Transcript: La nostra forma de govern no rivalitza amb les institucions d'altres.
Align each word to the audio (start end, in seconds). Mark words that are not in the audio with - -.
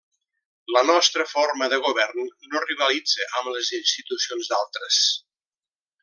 La 0.75 0.81
nostra 0.89 1.25
forma 1.33 1.67
de 1.73 1.77
govern 1.89 2.23
no 2.53 2.63
rivalitza 2.71 3.27
amb 3.41 3.51
les 3.57 3.71
institucions 3.81 4.49
d'altres. 4.55 5.03